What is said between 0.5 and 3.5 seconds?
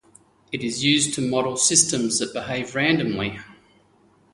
It is used to model systems that behave randomly.